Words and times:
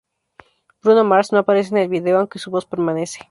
Bruno 0.81 1.03
Mars 1.03 1.31
no 1.31 1.37
aparece 1.37 1.75
en 1.75 1.83
el 1.83 1.87
video, 1.87 2.17
aunque 2.17 2.39
su 2.39 2.49
voz 2.49 2.65
permanece. 2.65 3.19